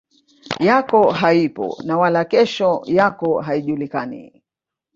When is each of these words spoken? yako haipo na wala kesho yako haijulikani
yako 0.59 1.11
haipo 1.11 1.77
na 1.85 1.97
wala 1.97 2.25
kesho 2.25 2.81
yako 2.85 3.41
haijulikani 3.41 4.43